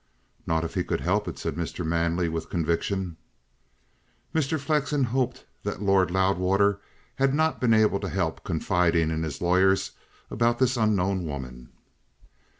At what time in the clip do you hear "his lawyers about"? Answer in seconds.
9.21-10.57